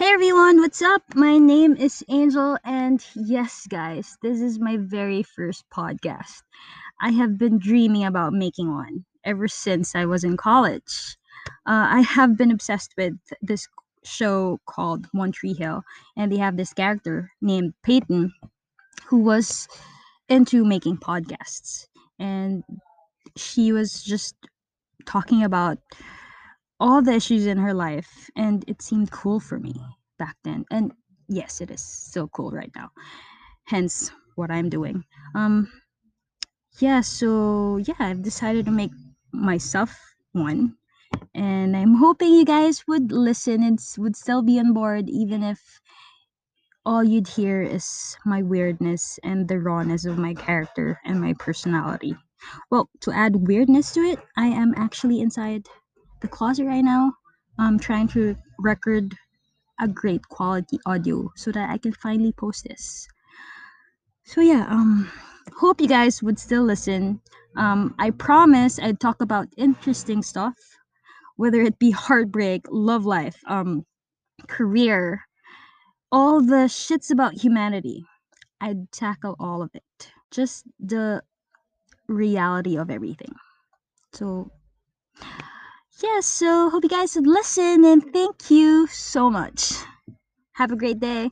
[0.00, 1.02] Hey everyone, what's up?
[1.14, 6.40] My name is Angel, and yes, guys, this is my very first podcast.
[7.02, 11.18] I have been dreaming about making one ever since I was in college.
[11.66, 13.68] Uh, I have been obsessed with this
[14.02, 15.82] show called One Tree Hill,
[16.16, 18.32] and they have this character named Peyton
[19.04, 19.68] who was
[20.30, 21.88] into making podcasts.
[22.18, 22.64] And
[23.36, 24.34] she was just
[25.04, 25.76] talking about
[26.80, 29.74] all the issues in her life and it seemed cool for me
[30.18, 30.64] back then.
[30.70, 30.92] And
[31.28, 32.90] yes it is still cool right now
[33.64, 35.04] hence what i'm doing.
[35.34, 35.70] Um
[36.78, 38.90] yeah so yeah i've decided to make
[39.32, 40.76] myself one
[41.34, 45.80] and i'm hoping you guys would listen and would still be on board even if
[46.86, 52.16] all you'd hear is my weirdness and the rawness of my character and my personality.
[52.70, 55.68] Well to add weirdness to it i am actually inside
[56.20, 57.12] the closet right now
[57.58, 59.14] I'm trying to record
[59.80, 63.08] a great quality audio so that I can finally post this.
[64.24, 65.10] So yeah, um
[65.58, 67.20] hope you guys would still listen.
[67.56, 70.56] Um I promise I'd talk about interesting stuff,
[71.36, 73.84] whether it be heartbreak, love life, um
[74.48, 75.22] career,
[76.12, 78.04] all the shits about humanity.
[78.60, 80.12] I'd tackle all of it.
[80.30, 81.22] Just the
[82.08, 83.34] reality of everything.
[84.12, 84.50] So
[86.02, 89.72] yeah, so hope you guys listen and thank you so much.
[90.54, 91.30] Have a great day.